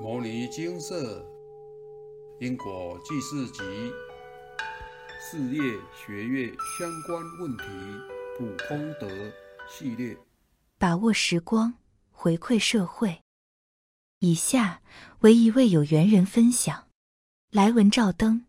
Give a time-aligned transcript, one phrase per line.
[0.00, 1.24] 摩尼精舍
[2.40, 3.62] 因果记事集
[5.20, 5.62] 事业
[5.94, 7.64] 学业相关问题
[8.36, 9.08] 普空德
[9.68, 10.16] 系列，
[10.78, 11.74] 把握时光，
[12.10, 13.20] 回馈社会。
[14.18, 14.82] 以下
[15.20, 16.88] 为一位有缘人分享：
[17.50, 18.46] 来文照灯。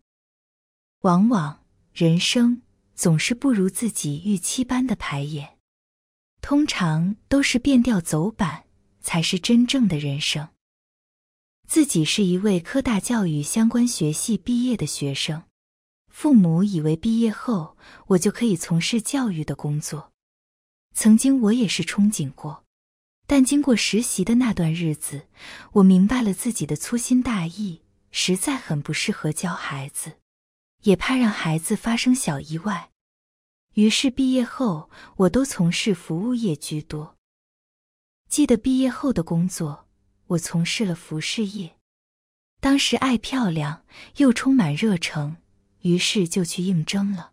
[1.02, 2.62] 往往人生
[2.94, 5.56] 总是不如自己预期般的排演，
[6.42, 8.64] 通常都是变调走板，
[9.00, 10.48] 才是真正的人生。
[11.66, 15.42] 自己是一位科大教育相关学系毕业的学生，
[16.08, 20.12] 父母以为毕业后我就可以从事教育的工作。
[20.94, 22.64] 曾经我也是憧憬过，
[23.26, 25.26] 但经过实习的那段日子，
[25.72, 30.12] 我明白了自己的粗心大意，实在很不适合教孩子，
[30.84, 32.90] 也怕让孩子发生小意外。
[33.74, 37.16] 于是毕业后，我都从事服务业居多。
[38.28, 39.85] 记得毕业后的工作。
[40.28, 41.76] 我从事了服饰业，
[42.60, 43.84] 当时爱漂亮
[44.16, 45.36] 又充满热诚，
[45.82, 47.32] 于是就去应征了。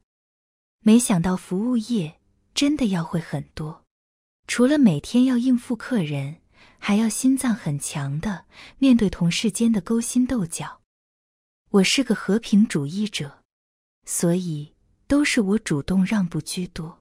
[0.81, 2.19] 没想到服务业
[2.53, 3.83] 真的要会很多，
[4.47, 6.41] 除了每天要应付客人，
[6.77, 8.45] 还要心脏很强的
[8.77, 10.81] 面对同事间的勾心斗角。
[11.71, 13.39] 我是个和平主义者，
[14.05, 14.75] 所以
[15.07, 16.99] 都是我主动让步居多。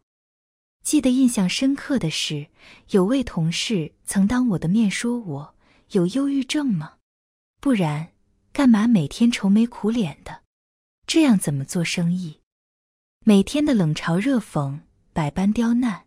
[0.82, 2.48] 记得印象深刻的是，
[2.90, 5.54] 有位同事曾当我的面说我。
[5.92, 6.94] 有忧郁症吗？
[7.60, 8.12] 不然，
[8.50, 10.42] 干嘛每天愁眉苦脸的？
[11.06, 12.40] 这样怎么做生意？
[13.26, 14.80] 每天的冷嘲热讽，
[15.12, 16.06] 百般刁难。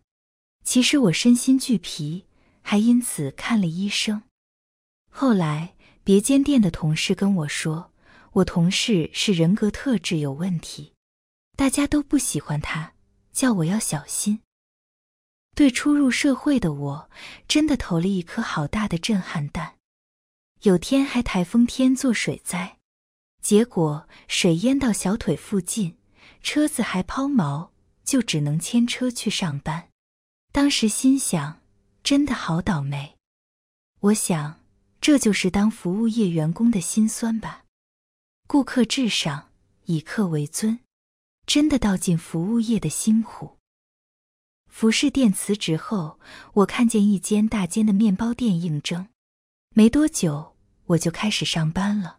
[0.64, 2.26] 其实我身心俱疲，
[2.62, 4.22] 还因此看了医生。
[5.08, 7.92] 后来，别间店的同事跟我说，
[8.32, 10.94] 我同事是人格特质有问题，
[11.56, 12.92] 大家都不喜欢他，
[13.32, 14.40] 叫我要小心。
[15.54, 17.10] 对初入社会的我，
[17.46, 19.75] 真的投了一颗好大的震撼弹。
[20.66, 22.78] 有天还台风天做水灾，
[23.40, 25.96] 结果水淹到小腿附近，
[26.42, 27.70] 车子还抛锚，
[28.02, 29.90] 就只能牵车去上班。
[30.50, 31.60] 当时心想，
[32.02, 33.14] 真的好倒霉。
[34.00, 34.60] 我想，
[35.00, 37.62] 这就是当服务业员工的辛酸吧。
[38.48, 39.50] 顾客至上，
[39.84, 40.80] 以客为尊，
[41.46, 43.58] 真的道尽服务业的辛苦。
[44.68, 46.18] 服饰店辞职后，
[46.54, 49.06] 我看见一间大间的面包店应征。
[49.70, 50.55] 没多久，
[50.86, 52.18] 我就开始上班了。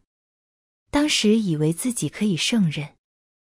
[0.90, 2.96] 当时以为自己可以胜任，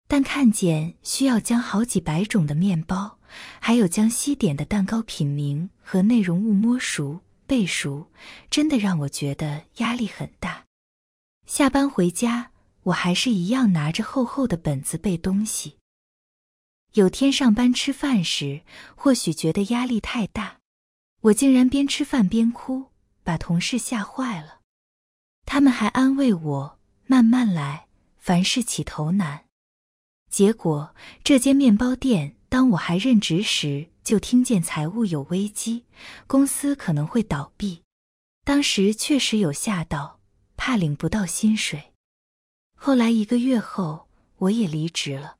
[0.08, 3.18] 但看见需要将好几百种的面包，
[3.60, 8.10] 还有将西点的蛋糕品名和内容物摸熟背熟，
[8.50, 10.64] 真的让我觉得压力很大。
[11.46, 12.50] 下班回家，
[12.84, 15.76] 我还是一样拿着厚厚的本子背东西。
[16.94, 18.62] 有天上班吃饭时，
[18.94, 20.58] 或许觉得压力太大，
[21.20, 22.86] 我竟然边吃饭边哭。
[23.22, 24.55] 把同事吓坏了，
[25.46, 27.86] 他们还安慰我慢慢来，
[28.18, 29.46] 凡事起头难。
[30.28, 35.86] 结果这间面包店，当我还任职时，就听见财务有危机，
[36.26, 37.82] 公司可能会倒闭。
[38.44, 40.20] 当时确实有吓到，
[40.56, 41.94] 怕领不到薪水。
[42.76, 44.08] 后来一个月后，
[44.38, 45.36] 我也离职了。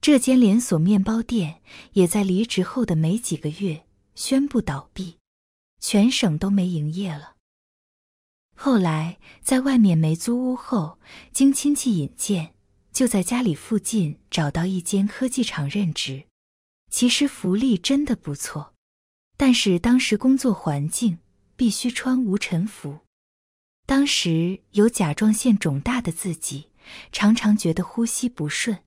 [0.00, 5.18] 这间连锁面包店也在离职后的没几个月宣布倒闭。
[5.78, 7.35] 全省都没营业了。
[8.58, 10.98] 后来在外面没租屋后，
[11.32, 12.54] 经亲戚引荐，
[12.90, 16.24] 就在家里附近找到一间科技厂任职。
[16.90, 18.72] 其实福利真的不错，
[19.36, 21.18] 但是当时工作环境
[21.54, 23.00] 必须穿无尘服。
[23.84, 26.70] 当时有甲状腺肿大的自己，
[27.12, 28.78] 常常觉得呼吸不顺，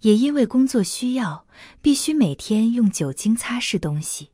[0.00, 1.46] 也因为工作需要，
[1.80, 4.30] 必须每天用酒精擦拭东西。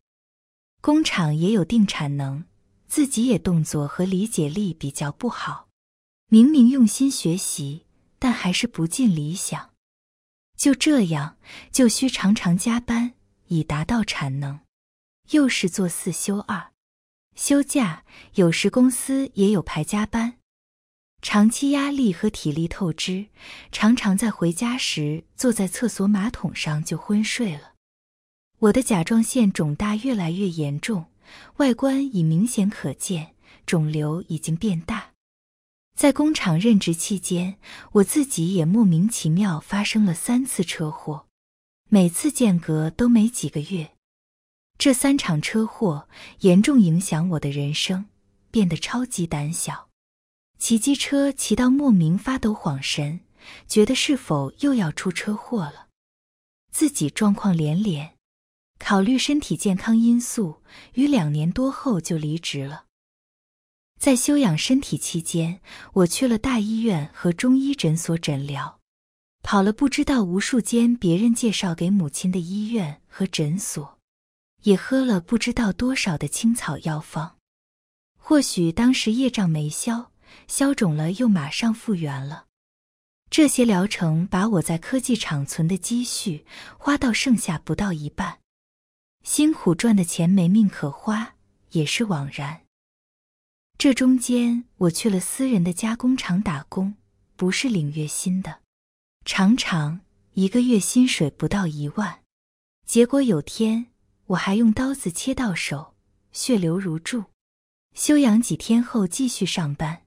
[0.80, 2.44] 工厂也有定产能，
[2.88, 5.68] 自己也动作和理解力比较不好。
[6.28, 7.86] 明明用心学习，
[8.18, 9.70] 但还是不尽理想。
[10.56, 11.36] 就这样，
[11.70, 13.12] 就需常常加班
[13.48, 14.60] 以达到产能。
[15.30, 16.70] 又是做四休二，
[17.34, 18.04] 休假
[18.34, 20.38] 有时公司也有排加班，
[21.20, 23.26] 长期压力和体力透支，
[23.72, 27.74] 常常在回家时坐在厕所马桶上就昏睡了。
[28.60, 31.06] 我的甲状腺肿大越来越严重，
[31.56, 33.34] 外观已明显可见，
[33.64, 35.12] 肿瘤已经变大。
[35.96, 37.58] 在工厂任职期间，
[37.92, 41.26] 我自己也莫名其妙发生了三次车祸，
[41.88, 43.92] 每次间隔都没几个月。
[44.76, 46.06] 这三场车祸
[46.40, 48.06] 严重影响我的人生，
[48.50, 49.88] 变得超级胆小，
[50.58, 53.20] 骑机车骑到莫名发抖晃神，
[53.66, 55.88] 觉得是否又要出车祸了，
[56.70, 58.15] 自己状况连连。
[58.78, 60.62] 考虑身体健康因素，
[60.94, 62.84] 于两年多后就离职了。
[63.98, 65.60] 在休养身体期间，
[65.94, 68.80] 我去了大医院和中医诊所诊疗，
[69.42, 73.98] 跑了不知道无数间别人介绍给母亲的医院和诊所，
[74.64, 77.38] 也喝了不知道多少的青草药方。
[78.18, 80.12] 或许当时业障没消，
[80.46, 82.44] 消肿了又马上复原了。
[83.30, 86.44] 这些疗程把我在科技厂存的积蓄
[86.78, 88.38] 花到剩下不到一半，
[89.26, 91.34] 辛苦赚的钱没命可花
[91.72, 92.60] 也是枉然。
[93.76, 96.94] 这中间我去了私人的加工厂打工，
[97.34, 98.60] 不是领月薪的，
[99.24, 100.02] 常常
[100.34, 102.20] 一个月薪水不到一万。
[102.86, 103.86] 结果有天
[104.26, 105.96] 我还用刀子切到手，
[106.30, 107.24] 血流如注。
[107.94, 110.02] 休养几天后继续上班。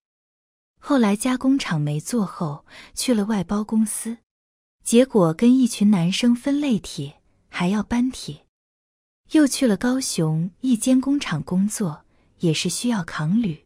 [0.79, 4.19] 后来加工厂没做后，去了外包公司，
[4.81, 7.19] 结果跟一群男生分类铁，
[7.49, 8.45] 还要搬铁。
[9.31, 12.05] 又去了高雄一间工厂工作，
[12.39, 13.65] 也是需要扛铝。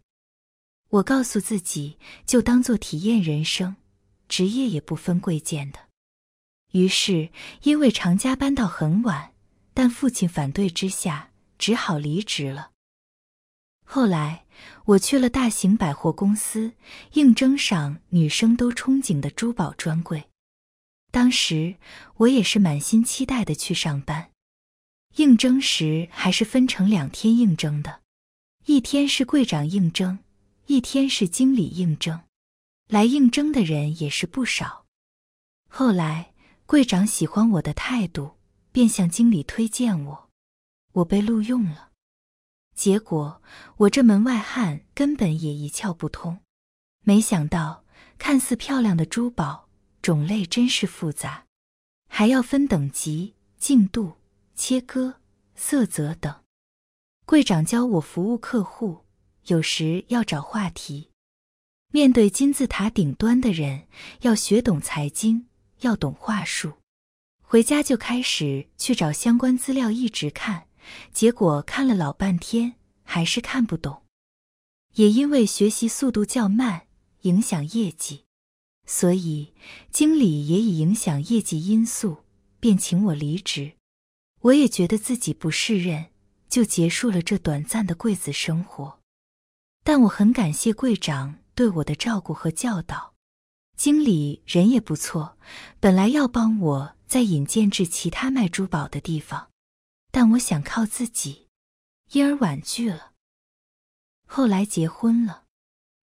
[0.90, 3.76] 我告诉自己，就当做体验人生，
[4.28, 5.80] 职业也不分贵贱的。
[6.72, 7.30] 于是
[7.64, 9.34] 因为常加班到很晚，
[9.74, 12.72] 但父亲反对之下，只好离职了。
[13.86, 14.42] 后来。
[14.86, 16.74] 我去了大型百货公司，
[17.14, 20.26] 应征上女生都憧憬的珠宝专柜。
[21.10, 21.76] 当时
[22.18, 24.30] 我也是满心期待的去上班。
[25.16, 28.02] 应征时还是分成两天应征的，
[28.66, 30.20] 一天是柜长应征，
[30.66, 32.22] 一天是经理应征。
[32.88, 34.86] 来应征的人也是不少。
[35.70, 36.34] 后来
[36.66, 38.38] 柜长喜欢我的态度，
[38.72, 40.30] 便向经理推荐我，
[40.94, 41.90] 我被录用了。
[42.76, 43.42] 结果
[43.78, 46.40] 我这门外汉根本也一窍不通，
[47.06, 47.86] 没想到
[48.18, 49.70] 看似漂亮的珠宝
[50.02, 51.46] 种类真是复杂，
[52.10, 54.14] 还要分等级、净度、
[54.66, 55.16] 切割、
[55.56, 56.34] 色泽等。
[57.26, 59.04] 柜长教我服务客户，
[59.48, 61.10] 有时要找话题。
[61.92, 63.90] 面对金字塔顶端的人，
[64.22, 65.48] 要学懂财经，
[65.82, 66.76] 要懂话术。
[67.42, 70.70] 回家就开始去找相关资料，一直看。
[71.12, 74.04] 结果看了老半天，还是看不懂。
[74.94, 76.88] 也因为学习速度较慢，
[77.24, 78.24] 影响业绩，
[78.88, 79.54] 所以
[79.92, 82.20] 经理也以影响业绩因素，
[82.62, 83.74] 便请我离职。
[84.44, 86.08] 我也觉得自己不胜任，
[86.50, 89.00] 就结束了这短暂的柜子生活。
[89.86, 93.14] 但我很感谢柜长对我的照顾和教导，
[93.78, 95.38] 经理人也不错，
[95.80, 99.50] 本来要帮我再引荐至其他卖珠宝的地方。
[100.12, 101.48] 但我想靠自己，
[102.12, 103.14] 因而婉拒了。
[104.28, 105.46] 后来结婚了，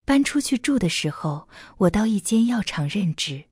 [0.06, 1.46] 搬出去住的时候，
[1.76, 3.44] 我到一间药厂任职，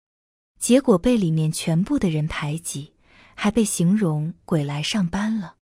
[0.58, 2.94] 结果被里面全部的人排挤，
[3.40, 5.58] 还被形容鬼来上班了，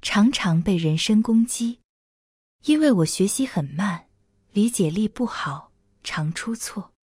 [0.00, 1.80] 常常被人身攻击。
[2.64, 4.06] 因为我学习很慢，
[4.52, 5.70] 理解力不好，
[6.02, 6.94] 常出错，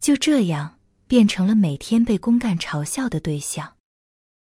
[0.00, 3.76] 就这样变成了每天被公干嘲笑的对象。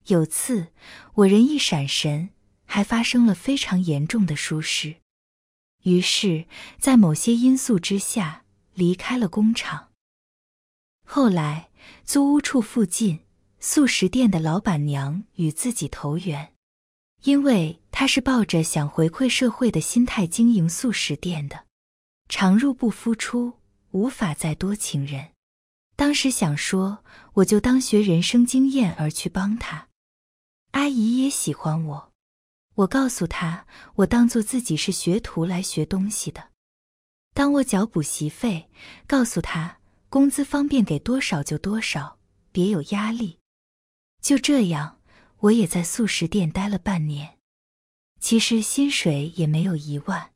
[0.07, 0.73] 有次，
[1.17, 2.31] 我人一闪神，
[2.65, 4.97] 还发生了非常严重的疏失。
[5.83, 6.47] 于是，
[6.79, 9.93] 在某些因素之下，离开了工厂。
[11.05, 11.69] 后来，
[12.07, 13.21] 租屋处附近
[13.61, 16.55] 素食店的老板娘与自己投缘，
[17.25, 21.65] 因为她是抱着想回馈社会的心态经营素食店的，
[22.29, 23.55] 常入不敷出，
[23.91, 25.31] 无法再多请人。
[25.97, 27.03] 当时想说，
[27.35, 29.89] 我就当学人生经验而去帮她。
[30.71, 32.13] 阿姨也喜欢我，
[32.77, 36.51] 我告诉她，我当做自己是学徒来学东西的。
[37.35, 38.69] 当我缴补习费，
[39.09, 42.19] 告诉她工资方便给多少就多少，
[42.53, 43.38] 别有压力。
[44.21, 45.01] 就这样，
[45.39, 47.39] 我也在素食店待了半年。
[48.21, 50.33] 其实薪水也没有一万。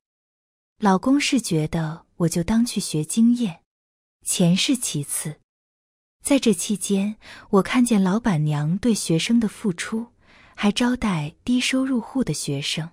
[0.78, 3.60] 老公是觉得我就当去学经验，
[4.24, 5.40] 钱是其次。
[6.22, 7.16] 在这期间，
[7.50, 10.08] 我看见老板娘对学生的付出。
[10.54, 12.90] 还招待低收入户的学生。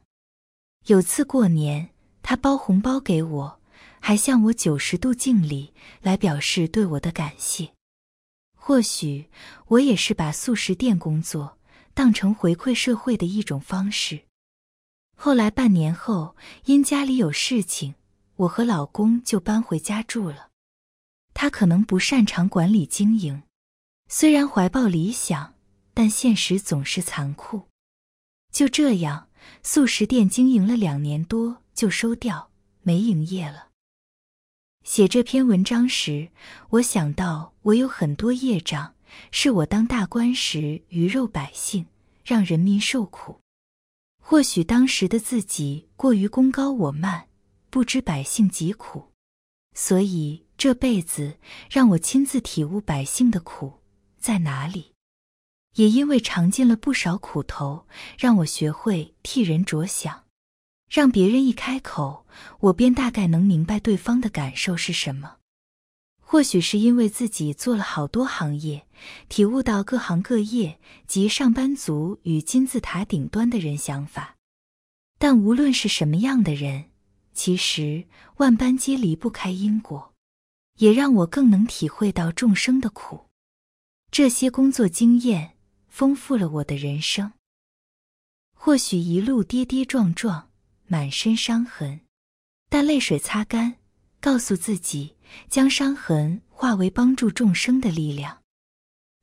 [0.88, 1.89] 有次过年，
[2.24, 3.60] 她包红包给我，
[4.00, 7.74] 还向我九十度敬礼，来表示对我的感谢。
[8.69, 9.31] 或许
[9.69, 11.57] 我也是把素食店工作
[11.95, 14.25] 当成回馈社会的一种方式。
[15.17, 16.35] 后来半年后，
[16.65, 17.95] 因家里有事情，
[18.35, 20.49] 我和老公就搬回家住了。
[21.33, 23.41] 他可能不擅长管理经营，
[24.07, 25.55] 虽然怀抱理想。
[25.95, 27.63] 但现实总是残酷，
[28.53, 29.29] 就这样，
[29.63, 32.51] 素食店经营了两年多就收掉，
[32.83, 33.68] 没营业了。
[34.83, 36.29] 写这篇文章时，
[36.69, 38.95] 我想到我有很多业障，
[39.31, 41.86] 是我当大官时鱼肉百姓，
[42.24, 43.39] 让人民受苦。
[44.21, 47.27] 或许当时的自己过于功高我慢，
[47.69, 49.12] 不知百姓疾苦，
[49.75, 51.38] 所以这辈子
[51.69, 53.79] 让我亲自体悟百姓的苦
[54.19, 54.93] 在哪里。
[55.75, 57.86] 也因为尝尽了不少苦头，
[58.17, 60.25] 让我学会替人着想，
[60.89, 62.25] 让别人一开口，
[62.60, 65.38] 我便大概能明白对方的感受是什么。
[66.19, 68.86] 或许是因为自己做了好多行业，
[69.29, 74.36] 体悟到各行各业及上班族与金字塔顶端的人想法。
[75.17, 76.86] 但无论是什么样的人，
[77.34, 78.05] 其实
[78.38, 80.13] 万般皆离不开因果，
[80.77, 83.27] 也让我更能体会到众生的苦。
[84.12, 85.55] 这些工作经验。
[85.89, 87.34] 丰富了我的人生。
[88.53, 90.49] 或许一路跌跌撞撞，
[90.89, 92.01] 满身伤痕，
[92.67, 93.77] 但泪水擦干，
[94.19, 95.15] 告诉自己
[95.48, 98.41] 将伤痕化为帮助众生的力量。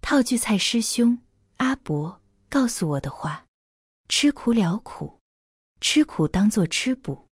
[0.00, 1.18] 套句蔡师兄
[1.56, 3.44] 阿伯告诉我的话：
[4.08, 5.20] 吃苦了苦，
[5.80, 7.26] 吃苦当做吃补。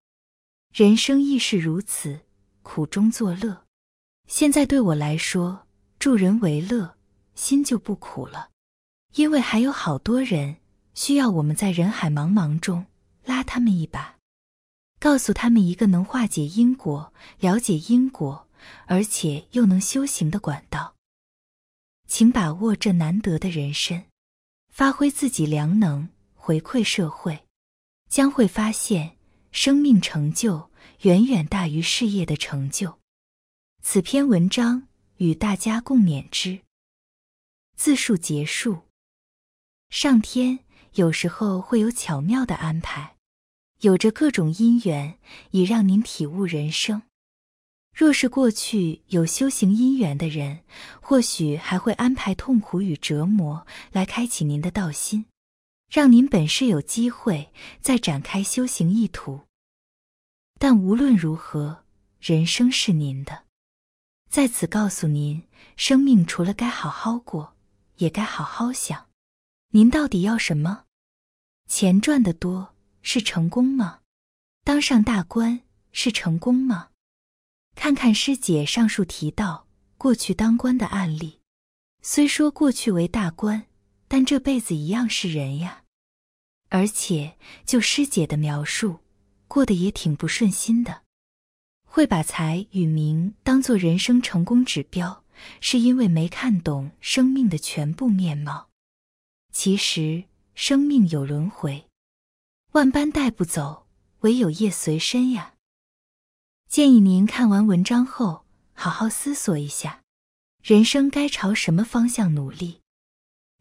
[0.73, 2.21] 人生亦是如此，
[2.61, 3.65] 苦中作乐。
[4.27, 5.67] 现在对我来说，
[5.99, 6.95] 助人为乐，
[7.35, 8.49] 心就不苦了。
[9.15, 10.55] 因为还有好多人
[10.93, 12.85] 需要我们在人海茫茫中
[13.25, 14.17] 拉他们一把，
[15.01, 18.47] 告诉他们一个能化解因果、了解因果，
[18.85, 20.93] 而且又能修行的管道。
[22.07, 24.05] 请把握这难得的人生，
[24.69, 27.47] 发挥自己良能，回馈社会，
[28.09, 29.17] 将会发现
[29.51, 32.99] 生命成就远远大于事业的成就。
[33.81, 36.61] 此篇文章与大家共勉之。
[37.75, 38.83] 自述结束。
[39.89, 40.59] 上天
[40.93, 43.15] 有时候会有巧妙的安排，
[43.81, 45.17] 有着各种因缘，
[45.49, 47.01] 以让您体悟人生。
[47.95, 50.59] 若是过去有修行因缘的人，
[51.01, 55.25] 或许还会安排痛苦与折磨来开启您的道心，
[55.89, 59.41] 让您本是有机会再展开修行意图。
[60.59, 61.83] 但无论如何，
[62.19, 63.45] 人生是您的，
[64.29, 67.55] 在此告诉您：生命除了该好好过，
[67.97, 69.07] 也该好好想。
[69.71, 70.83] 您到底要什么？
[71.67, 72.70] 钱赚得多
[73.01, 73.99] 是成功吗？
[74.63, 76.89] 当上大官是成功吗？
[77.75, 79.67] 看看师姐上述提到
[79.97, 81.39] 过去当官的案例，
[82.01, 83.65] 虽说过去为大官，
[84.07, 85.83] 但这辈子一样是人呀。
[86.69, 88.99] 而且就师姐的描述，
[89.47, 91.01] 过得也挺不顺心的。
[91.85, 95.25] 会把财与名当做人生成功指标，
[95.59, 98.69] 是因为没看懂生命的全部面貌。
[99.51, 100.23] 其实
[100.55, 101.85] 生命有轮回，
[102.71, 103.85] 万般带不走，
[104.21, 105.55] 唯有业随身呀。
[106.69, 110.03] 建议您看完文章后，好好思索一下，
[110.63, 112.81] 人生该朝什么方向努力。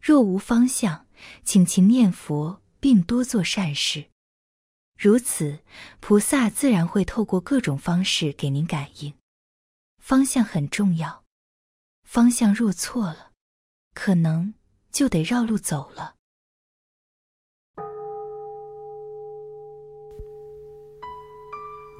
[0.01, 1.07] 若无方向，
[1.43, 4.09] 请勤念佛，并多做善事。
[4.97, 5.59] 如此，
[5.99, 9.13] 菩萨自然会透过各种方式给您感应。
[9.99, 11.25] 方向很重要，
[12.03, 13.31] 方向若错了，
[13.93, 14.53] 可能。
[14.91, 16.15] 就得绕路走了。